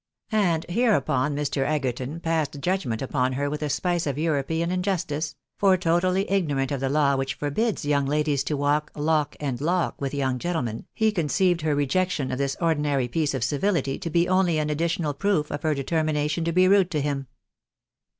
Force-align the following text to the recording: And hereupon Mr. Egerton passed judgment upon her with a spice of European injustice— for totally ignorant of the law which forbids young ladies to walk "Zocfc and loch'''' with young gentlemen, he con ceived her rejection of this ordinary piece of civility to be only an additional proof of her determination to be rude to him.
And 0.31 0.65
hereupon 0.67 1.35
Mr. 1.35 1.63
Egerton 1.63 2.19
passed 2.21 2.59
judgment 2.59 3.03
upon 3.03 3.33
her 3.33 3.51
with 3.51 3.61
a 3.61 3.69
spice 3.69 4.07
of 4.07 4.17
European 4.17 4.71
injustice— 4.71 5.35
for 5.59 5.77
totally 5.77 6.27
ignorant 6.27 6.71
of 6.71 6.79
the 6.79 6.89
law 6.89 7.15
which 7.15 7.35
forbids 7.35 7.85
young 7.85 8.07
ladies 8.07 8.43
to 8.45 8.57
walk 8.57 8.91
"Zocfc 8.93 9.35
and 9.39 9.59
loch'''' 9.61 9.99
with 10.01 10.15
young 10.15 10.39
gentlemen, 10.39 10.87
he 10.91 11.11
con 11.11 11.27
ceived 11.27 11.61
her 11.61 11.75
rejection 11.75 12.31
of 12.31 12.39
this 12.39 12.57
ordinary 12.59 13.07
piece 13.07 13.35
of 13.35 13.43
civility 13.43 13.99
to 13.99 14.09
be 14.09 14.27
only 14.27 14.57
an 14.57 14.71
additional 14.71 15.13
proof 15.13 15.51
of 15.51 15.61
her 15.61 15.75
determination 15.75 16.43
to 16.45 16.51
be 16.51 16.67
rude 16.67 16.89
to 16.89 16.99
him. 17.01 17.27